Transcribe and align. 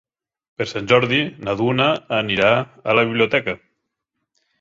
Per 0.59 0.65
Sant 0.69 0.87
Jordi 0.91 1.19
na 1.47 1.53
Duna 1.59 1.89
anirà 2.21 2.47
a 2.55 2.97
la 3.01 3.05
biblioteca. 3.11 3.55